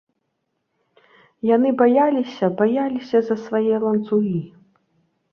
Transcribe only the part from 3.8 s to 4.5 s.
ланцугі.